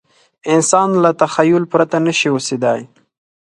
انسان 0.53 0.89
له 1.03 1.11
تخیل 1.21 1.63
پرته 1.71 1.97
نه 2.05 2.13
شي 2.19 2.27
اوسېدای. 2.31 2.81